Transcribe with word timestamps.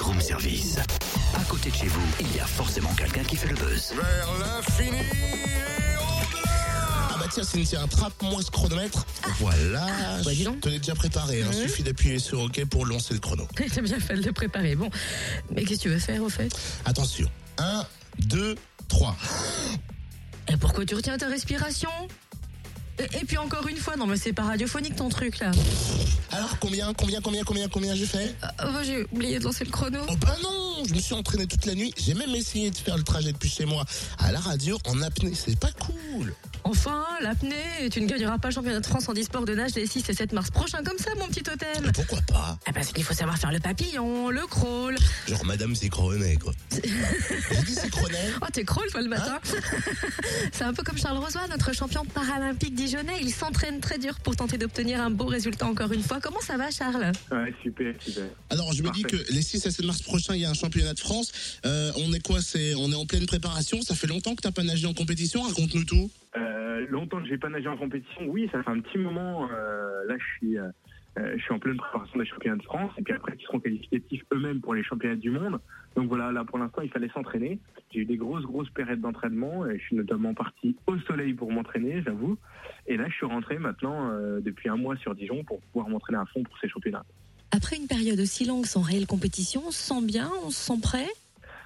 room 0.00 0.20
service. 0.20 0.76
À 1.34 1.44
côté 1.44 1.70
de 1.70 1.74
chez 1.76 1.86
vous, 1.88 2.02
il 2.20 2.34
y 2.36 2.40
a 2.40 2.46
forcément 2.46 2.92
quelqu'un 2.94 3.22
qui 3.24 3.36
fait 3.36 3.48
le 3.48 3.54
buzz. 3.54 3.92
Vers 3.94 4.28
l'infini 4.38 4.96
et 4.98 5.96
au-delà 5.96 6.50
Ah 7.10 7.16
bah 7.18 7.26
tiens 7.32 7.42
Cynthia, 7.44 7.82
attrape-moi 7.82 8.42
ce 8.42 8.50
chronomètre. 8.50 9.04
Voilà, 9.38 9.86
bah, 10.24 10.30
dis 10.32 10.40
je 10.40 10.44
donc. 10.44 10.60
te 10.60 10.68
l'ai 10.68 10.78
déjà 10.78 10.94
préparé. 10.94 11.40
Il 11.40 11.54
suffit 11.54 11.82
d'appuyer 11.82 12.18
sur 12.18 12.40
OK 12.40 12.64
pour 12.66 12.86
lancer 12.86 13.14
le 13.14 13.20
chrono. 13.20 13.46
T'as 13.74 13.80
bien 13.82 14.00
fait 14.00 14.16
de 14.16 14.22
le 14.22 14.32
préparer. 14.32 14.74
Bon, 14.76 14.90
mais 15.50 15.64
qu'est-ce 15.64 15.78
que 15.80 15.82
tu 15.84 15.88
veux 15.90 15.98
faire 15.98 16.22
au 16.22 16.28
fait? 16.28 16.50
Attention, 16.84 17.28
1, 17.58 17.84
2, 18.20 18.54
3. 18.88 19.16
Et 20.48 20.56
pourquoi 20.56 20.84
tu 20.86 20.94
retiens 20.94 21.18
ta 21.18 21.26
respiration? 21.28 21.90
Et, 22.98 23.20
et 23.20 23.24
puis 23.24 23.38
encore 23.38 23.66
une 23.68 23.76
fois, 23.76 23.96
non 23.96 24.06
mais 24.06 24.16
c'est 24.16 24.32
pas 24.32 24.44
radiophonique 24.44 24.96
ton 24.96 25.08
truc 25.08 25.38
là. 25.38 25.50
Alors 26.32 26.58
combien, 26.58 26.92
combien, 26.92 27.20
combien, 27.20 27.44
combien, 27.44 27.68
combien 27.68 27.94
j'ai 27.94 28.06
fait? 28.06 28.34
Oh, 28.42 28.46
bah, 28.72 28.82
j'ai 28.84 29.06
oublié 29.12 29.38
de 29.38 29.44
lancer 29.44 29.64
le 29.64 29.70
chrono. 29.70 30.00
Oh 30.08 30.16
bah 30.16 30.36
non, 30.42 30.84
je 30.86 30.94
me 30.94 31.00
suis 31.00 31.14
entraîné 31.14 31.46
toute 31.46 31.64
la 31.66 31.74
nuit. 31.74 31.94
J'ai 31.96 32.14
même 32.14 32.34
essayé 32.34 32.70
de 32.70 32.76
faire 32.76 32.96
le 32.96 33.04
trajet 33.04 33.32
depuis 33.32 33.48
chez 33.48 33.64
moi 33.64 33.84
à 34.18 34.32
la 34.32 34.40
radio 34.40 34.78
en 34.86 35.00
apnée. 35.02 35.32
C'est 35.34 35.58
pas 35.58 35.70
cool. 35.72 36.34
Enfin, 36.64 37.04
l'apnée, 37.22 37.88
tu 37.92 38.00
ne 38.00 38.06
gagneras 38.06 38.38
pas 38.38 38.48
le 38.48 38.54
championnat 38.54 38.80
de 38.80 38.86
France 38.86 39.08
en 39.08 39.12
e-sport 39.12 39.44
de 39.44 39.54
nage 39.54 39.76
les 39.76 39.86
6 39.86 40.08
et 40.08 40.14
7 40.14 40.32
mars 40.32 40.50
prochains 40.50 40.82
comme 40.82 40.98
ça, 40.98 41.12
mon 41.16 41.28
petit 41.28 41.44
totem. 41.44 41.84
Mais 41.84 41.92
pourquoi 41.92 42.20
pas? 42.22 42.58
Ah 42.66 42.72
parce 42.74 42.88
qu'il 42.92 43.04
faut 43.04 43.14
savoir 43.14 43.38
faire 43.38 43.52
le 43.52 43.60
papillon, 43.60 44.30
le 44.30 44.44
crawl. 44.46 44.96
Genre 45.28 45.44
Madame 45.44 45.76
Zécronet, 45.76 46.36
quoi. 46.36 46.52
J'ai 46.72 47.62
dit 47.62 47.74
Zécronet 47.74 48.32
Oh, 48.42 48.46
t'es 48.52 48.64
crawl, 48.64 48.90
toi, 48.90 49.00
le 49.00 49.08
matin. 49.08 49.38
c'est 50.52 50.64
un 50.64 50.74
peu 50.74 50.82
comme 50.82 50.98
Charles 50.98 51.18
Rosoy, 51.18 51.42
notre 51.48 51.72
champion 51.72 52.04
paralympique 52.04 52.74
dijonnais. 52.86 53.18
Il 53.20 53.30
s'entraîne 53.30 53.80
très 53.80 53.98
dur 53.98 54.14
pour 54.20 54.36
tenter 54.36 54.58
d'obtenir 54.58 55.00
un 55.00 55.10
beau 55.10 55.26
résultat 55.26 55.66
encore 55.66 55.92
une 55.92 56.02
fois. 56.02 56.20
Comment 56.20 56.40
ça 56.40 56.56
va, 56.56 56.70
Charles? 56.70 57.12
Ouais, 57.30 57.52
super, 57.62 57.94
super. 58.00 58.24
Alors 58.50 58.72
je 58.72 58.82
me 58.82 58.90
dis 58.90 59.02
que 59.02 59.16
les 59.32 59.42
6 59.42 59.66
à 59.66 59.70
7 59.70 59.84
mars 59.84 60.02
prochains, 60.02 60.34
il 60.34 60.42
y 60.42 60.44
a 60.44 60.50
un 60.50 60.54
championnat 60.54 60.94
de 60.94 61.00
France. 61.00 61.60
Euh, 61.66 61.90
on 61.98 62.12
est 62.12 62.24
quoi? 62.24 62.40
C'est 62.40 62.74
on 62.76 62.90
est 62.92 62.94
en 62.94 63.06
pleine 63.06 63.26
préparation. 63.26 63.82
Ça 63.82 63.94
fait 63.94 64.06
longtemps 64.06 64.34
que 64.34 64.42
t'as 64.42 64.52
pas 64.52 64.62
nagé 64.62 64.86
en 64.86 64.94
compétition. 64.94 65.42
Raconte-nous 65.42 65.84
tout. 65.84 66.10
Euh, 66.36 66.86
longtemps 66.90 67.20
que 67.20 67.28
j'ai 67.28 67.38
pas 67.38 67.48
nagé 67.48 67.68
en 67.68 67.76
compétition, 67.76 68.22
oui, 68.28 68.48
ça 68.52 68.62
fait 68.62 68.70
un 68.70 68.80
petit 68.80 68.98
moment. 68.98 69.48
euh, 69.50 70.06
là, 70.06 70.14
je 70.18 70.46
suis, 70.46 70.56
euh, 71.18 71.34
je 71.36 71.42
suis 71.42 71.52
en 71.52 71.58
pleine 71.58 71.76
préparation 71.76 72.18
des 72.18 72.26
championnats 72.26 72.56
de 72.56 72.62
France, 72.62 72.92
et 72.98 73.02
puis 73.02 73.14
après, 73.14 73.32
ils 73.38 73.42
seront 73.44 73.60
qualificatifs 73.60 74.22
eux-mêmes 74.32 74.60
pour 74.60 74.74
les 74.74 74.82
championnats 74.82 75.16
du 75.16 75.30
monde. 75.30 75.58
Donc 75.94 76.08
voilà, 76.08 76.30
là 76.30 76.44
pour 76.44 76.58
l'instant, 76.58 76.82
il 76.82 76.90
fallait 76.90 77.08
s'entraîner. 77.08 77.58
J'ai 77.90 78.00
eu 78.00 78.04
des 78.04 78.16
grosses, 78.16 78.44
grosses 78.44 78.70
périodes 78.70 79.00
d'entraînement, 79.00 79.66
et 79.66 79.78
je 79.78 79.84
suis 79.84 79.96
notamment 79.96 80.34
parti 80.34 80.76
au 80.86 80.98
soleil 81.00 81.32
pour 81.32 81.50
m'entraîner, 81.50 82.02
j'avoue. 82.02 82.36
Et 82.86 82.96
là, 82.96 83.08
je 83.08 83.14
suis 83.14 83.26
rentré 83.26 83.58
maintenant 83.58 84.10
euh, 84.10 84.40
depuis 84.40 84.68
un 84.68 84.76
mois 84.76 84.96
sur 84.96 85.14
Dijon 85.14 85.42
pour 85.44 85.60
pouvoir 85.60 85.88
m'entraîner 85.88 86.18
à 86.18 86.26
fond 86.26 86.42
pour 86.42 86.58
ces 86.58 86.68
championnats. 86.68 87.04
Après 87.50 87.76
une 87.76 87.86
période 87.86 88.20
aussi 88.20 88.44
longue 88.44 88.66
sans 88.66 88.82
réelle 88.82 89.06
compétition, 89.06 89.62
on 89.66 89.70
se 89.70 89.82
sent 89.82 90.04
bien, 90.04 90.30
on 90.44 90.50
se 90.50 90.60
sent 90.60 90.80
prêt? 90.82 91.06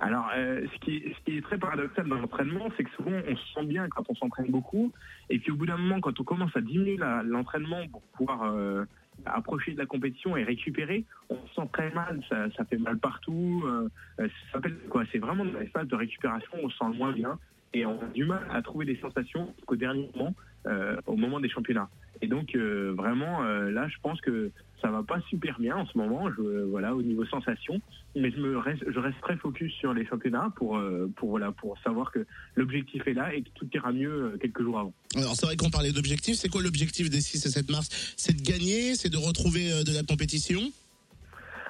Alors, 0.00 0.28
euh, 0.36 0.66
ce, 0.72 0.78
qui 0.80 0.96
est, 0.96 1.14
ce 1.14 1.24
qui 1.24 1.38
est 1.38 1.42
très 1.42 1.58
paradoxal 1.58 2.08
dans 2.08 2.16
l'entraînement, 2.16 2.68
c'est 2.76 2.84
que 2.84 2.90
souvent 2.90 3.12
on 3.28 3.36
se 3.36 3.54
sent 3.54 3.64
bien 3.66 3.88
quand 3.88 4.04
on 4.08 4.14
s'entraîne 4.14 4.50
beaucoup, 4.50 4.92
et 5.30 5.38
puis 5.38 5.50
au 5.52 5.56
bout 5.56 5.66
d'un 5.66 5.76
moment, 5.76 6.00
quand 6.00 6.18
on 6.20 6.24
commence 6.24 6.54
à 6.56 6.60
diminuer 6.60 6.96
l'entraînement 7.24 7.86
pour 7.88 8.02
pouvoir 8.02 8.42
euh, 8.44 8.84
approcher 9.26 9.72
de 9.72 9.78
la 9.78 9.86
compétition 9.86 10.36
et 10.36 10.44
récupérer, 10.44 11.04
on 11.30 11.36
se 11.46 11.54
sent 11.54 11.68
très 11.72 11.90
mal, 11.90 12.20
ça, 12.28 12.64
fait 12.64 12.78
mal 12.78 12.98
partout. 12.98 13.62
euh, 13.66 13.88
euh, 14.20 15.04
C'est 15.12 15.18
vraiment 15.18 15.44
dans 15.44 15.58
les 15.58 15.66
phases 15.66 15.88
de 15.88 15.96
récupération, 15.96 16.52
on 16.62 16.68
se 16.68 16.76
sent 16.76 16.84
le 16.92 16.98
moins 16.98 17.12
bien, 17.12 17.38
et 17.72 17.84
on 17.86 18.00
a 18.00 18.06
du 18.06 18.24
mal 18.24 18.46
à 18.50 18.62
trouver 18.62 18.86
des 18.86 18.96
sensations 18.96 19.54
qu'au 19.66 19.76
dernier 19.76 20.10
moment, 20.14 20.34
euh, 20.66 20.96
au 21.06 21.16
moment 21.16 21.40
des 21.40 21.48
championnats. 21.48 21.88
Et 22.22 22.26
donc 22.26 22.54
euh, 22.54 22.92
vraiment, 22.96 23.44
euh, 23.44 23.70
là, 23.70 23.88
je 23.88 23.96
pense 24.02 24.20
que 24.20 24.50
ça 24.80 24.90
va 24.90 25.02
pas 25.02 25.20
super 25.28 25.58
bien 25.58 25.76
en 25.76 25.86
ce 25.86 25.96
moment, 25.96 26.30
je, 26.30 26.62
voilà, 26.64 26.94
au 26.94 27.02
niveau 27.02 27.24
sensation 27.26 27.80
mais 28.16 28.30
je 28.30 28.36
me 28.36 28.58
reste, 28.58 28.84
je 28.86 28.98
reste 28.98 29.20
très 29.20 29.36
focus 29.36 29.72
sur 29.74 29.92
les 29.92 30.06
championnats 30.06 30.52
pour, 30.56 30.76
euh, 30.76 31.10
pour 31.16 31.30
voilà, 31.30 31.52
pour 31.52 31.76
savoir 31.78 32.12
que 32.12 32.24
l'objectif 32.54 33.06
est 33.06 33.14
là 33.14 33.34
et 33.34 33.42
que 33.42 33.48
tout 33.54 33.68
ira 33.74 33.92
mieux 33.92 34.10
euh, 34.10 34.38
quelques 34.40 34.62
jours 34.62 34.78
avant. 34.78 34.94
Alors 35.16 35.34
c'est 35.34 35.46
vrai 35.46 35.56
qu'on 35.56 35.70
parlait 35.70 35.92
d'objectifs. 35.92 36.36
C'est 36.36 36.48
quoi 36.48 36.62
l'objectif 36.62 37.10
des 37.10 37.20
6 37.20 37.46
et 37.46 37.48
7 37.48 37.70
mars? 37.70 38.14
C'est 38.16 38.36
de 38.36 38.42
gagner, 38.42 38.94
c'est 38.94 39.10
de 39.10 39.16
retrouver 39.16 39.72
euh, 39.72 39.82
de 39.82 39.92
la 39.92 40.02
compétition? 40.02 40.60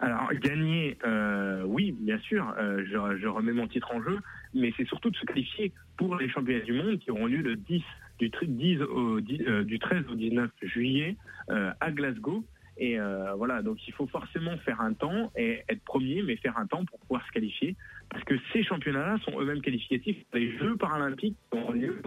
Alors 0.00 0.32
gagner, 0.32 0.96
euh, 1.04 1.62
oui, 1.66 1.92
bien 1.92 2.18
sûr, 2.20 2.54
euh, 2.58 2.82
je, 2.86 3.18
je 3.20 3.26
remets 3.26 3.52
mon 3.52 3.68
titre 3.68 3.92
en 3.92 4.02
jeu, 4.02 4.18
mais 4.54 4.72
c'est 4.78 4.86
surtout 4.86 5.10
de 5.10 5.16
se 5.16 5.26
qualifier 5.26 5.72
pour 5.98 6.16
les 6.16 6.30
championnats 6.30 6.64
du 6.64 6.72
monde 6.72 6.98
qui 7.00 7.10
auront 7.10 7.26
lieu 7.26 7.42
le 7.42 7.56
10 7.56 7.82
du, 8.20 8.28
tr- 8.30 8.46
10 8.46 8.82
au, 8.82 9.20
10, 9.20 9.40
euh, 9.48 9.64
du 9.64 9.78
13 9.78 10.04
au 10.10 10.14
19 10.14 10.50
juillet 10.62 11.16
euh, 11.50 11.72
à 11.80 11.90
Glasgow. 11.90 12.44
Et 12.76 12.98
euh, 12.98 13.34
voilà, 13.34 13.60
donc 13.60 13.76
il 13.86 13.92
faut 13.92 14.06
forcément 14.06 14.56
faire 14.58 14.80
un 14.80 14.94
temps 14.94 15.30
et 15.36 15.62
être 15.68 15.82
premier, 15.84 16.22
mais 16.22 16.36
faire 16.36 16.56
un 16.56 16.66
temps 16.66 16.84
pour 16.86 16.98
pouvoir 17.00 17.26
se 17.26 17.32
qualifier, 17.32 17.76
parce 18.08 18.24
que 18.24 18.34
ces 18.52 18.62
championnats-là 18.62 19.18
sont 19.24 19.38
eux-mêmes 19.38 19.60
qualificatifs 19.60 20.16
pour 20.30 20.38
les 20.38 20.56
Jeux 20.56 20.76
paralympiques 20.76 21.36
qui 21.50 21.58
auront 21.58 21.72
lieu 21.72 22.00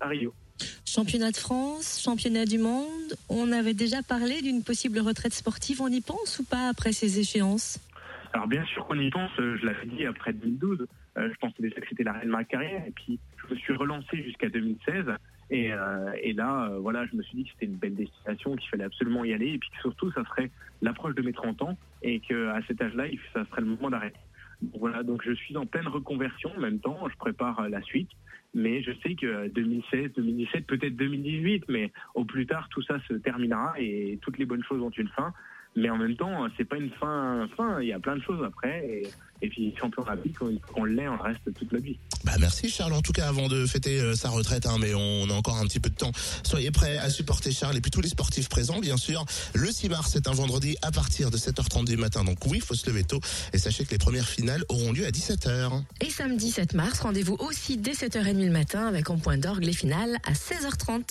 à 0.00 0.08
Rio. 0.08 0.32
Championnat 0.86 1.32
de 1.32 1.36
France, 1.36 2.00
championnat 2.00 2.44
du 2.44 2.58
monde, 2.58 3.16
on 3.28 3.50
avait 3.50 3.74
déjà 3.74 4.02
parlé 4.02 4.40
d'une 4.40 4.62
possible 4.62 5.00
retraite 5.00 5.32
sportive, 5.32 5.82
on 5.82 5.88
y 5.88 6.00
pense 6.00 6.38
ou 6.38 6.44
pas 6.44 6.68
après 6.68 6.92
ces 6.92 7.18
échéances? 7.18 7.80
Alors 8.34 8.46
bien 8.46 8.64
sûr 8.66 8.86
qu'on 8.86 8.98
y 8.98 9.10
pense, 9.10 9.32
euh, 9.40 9.56
je 9.60 9.66
l'avais 9.66 9.86
dit 9.86 10.06
après 10.06 10.32
2012, 10.32 10.86
euh, 11.16 11.28
je 11.28 11.38
pensais 11.40 11.60
déjà 11.60 11.80
que 11.80 11.88
c'était 11.88 12.04
l'arrêt 12.04 12.26
de 12.26 12.30
ma 12.30 12.44
carrière, 12.44 12.84
et 12.86 12.92
puis 12.92 13.18
je 13.36 13.54
me 13.54 13.58
suis 13.58 13.74
relancé 13.74 14.22
jusqu'à 14.22 14.48
2016, 14.48 15.06
et, 15.50 15.72
euh, 15.72 16.12
et 16.22 16.32
là, 16.32 16.68
euh, 16.70 16.78
voilà, 16.78 17.06
je 17.06 17.16
me 17.16 17.22
suis 17.22 17.36
dit 17.36 17.44
que 17.44 17.50
c'était 17.50 17.66
une 17.66 17.76
belle 17.76 17.94
destination, 17.94 18.56
qu'il 18.56 18.68
fallait 18.70 18.84
absolument 18.84 19.24
y 19.24 19.32
aller, 19.32 19.48
et 19.48 19.58
puis 19.58 19.70
que 19.70 19.80
surtout, 19.80 20.10
ça 20.12 20.24
serait 20.24 20.50
l'approche 20.82 21.14
de 21.14 21.22
mes 21.22 21.32
30 21.32 21.62
ans, 21.62 21.78
et 22.02 22.20
qu'à 22.20 22.60
cet 22.66 22.80
âge-là, 22.80 23.04
ça 23.32 23.44
serait 23.46 23.60
le 23.60 23.68
moment 23.68 23.90
d'arrêter. 23.90 24.18
Voilà, 24.78 25.02
donc 25.02 25.22
je 25.24 25.32
suis 25.32 25.56
en 25.56 25.66
pleine 25.66 25.88
reconversion 25.88 26.50
en 26.56 26.60
même 26.60 26.78
temps, 26.78 26.98
je 27.10 27.16
prépare 27.16 27.60
euh, 27.60 27.68
la 27.68 27.82
suite, 27.82 28.10
mais 28.54 28.82
je 28.82 28.92
sais 29.02 29.14
que 29.14 29.48
2016, 29.48 30.12
2017, 30.16 30.66
peut-être 30.66 30.96
2018, 30.96 31.64
mais 31.68 31.92
au 32.14 32.24
plus 32.24 32.46
tard, 32.46 32.68
tout 32.70 32.82
ça 32.82 32.98
se 33.08 33.14
terminera, 33.14 33.74
et 33.78 34.18
toutes 34.22 34.38
les 34.38 34.46
bonnes 34.46 34.64
choses 34.64 34.80
ont 34.80 34.90
une 34.90 35.08
fin. 35.08 35.32
Mais 35.76 35.90
en 35.90 35.96
même 35.96 36.16
temps, 36.16 36.46
c'est 36.56 36.64
pas 36.64 36.76
une 36.76 36.90
fin, 36.90 37.48
fin. 37.56 37.80
Il 37.80 37.88
y 37.88 37.92
a 37.92 37.98
plein 37.98 38.16
de 38.16 38.22
choses 38.22 38.44
après. 38.44 38.86
Et, 38.86 39.08
et 39.42 39.48
puis, 39.48 39.74
champion 39.78 40.02
rapide, 40.02 40.32
quand 40.38 40.48
on 40.76 40.84
l'est, 40.84 41.08
on 41.08 41.18
reste 41.18 41.52
toute 41.54 41.72
la 41.72 41.80
vie. 41.80 41.98
Bah 42.24 42.32
merci 42.40 42.70
Charles. 42.70 42.94
En 42.94 43.02
tout 43.02 43.12
cas 43.12 43.28
avant 43.28 43.48
de 43.48 43.66
fêter 43.66 44.00
euh, 44.00 44.14
sa 44.14 44.30
retraite, 44.30 44.66
hein, 44.66 44.76
mais 44.80 44.94
on 44.94 45.28
a 45.28 45.34
encore 45.34 45.58
un 45.58 45.66
petit 45.66 45.80
peu 45.80 45.90
de 45.90 45.94
temps. 45.94 46.12
Soyez 46.42 46.70
prêts 46.70 46.96
à 46.96 47.10
supporter 47.10 47.52
Charles 47.52 47.76
et 47.76 47.80
puis 47.80 47.90
tous 47.90 48.00
les 48.00 48.08
sportifs 48.08 48.48
présents, 48.48 48.80
bien 48.80 48.96
sûr. 48.96 49.26
Le 49.54 49.70
6 49.70 49.90
mars, 49.90 50.10
c'est 50.12 50.28
un 50.28 50.32
vendredi 50.32 50.76
à 50.80 50.90
partir 50.90 51.30
de 51.30 51.36
7h30 51.36 51.84
du 51.84 51.96
matin. 51.98 52.24
Donc 52.24 52.38
oui, 52.46 52.58
il 52.58 52.62
faut 52.62 52.74
se 52.74 52.88
lever 52.88 53.04
tôt. 53.04 53.20
Et 53.52 53.58
sachez 53.58 53.84
que 53.84 53.90
les 53.90 53.98
premières 53.98 54.28
finales 54.28 54.64
auront 54.70 54.92
lieu 54.92 55.04
à 55.04 55.10
17h. 55.10 55.82
Et 56.00 56.08
samedi 56.08 56.50
7 56.50 56.74
mars, 56.74 57.00
rendez-vous 57.00 57.36
aussi 57.40 57.76
dès 57.76 57.92
7h30 57.92 58.42
le 58.42 58.50
matin 58.50 58.86
avec 58.86 59.10
en 59.10 59.18
point 59.18 59.36
d'orgue 59.36 59.64
les 59.64 59.74
finales 59.74 60.16
à 60.24 60.32
16h30. 60.32 61.04